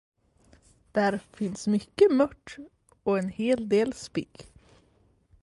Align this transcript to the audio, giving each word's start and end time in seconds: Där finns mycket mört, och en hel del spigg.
Där 0.91 1.17
finns 1.33 1.67
mycket 1.67 2.11
mört, 2.11 2.57
och 3.03 3.17
en 3.17 3.29
hel 3.29 3.69
del 3.69 3.93
spigg. 3.93 4.47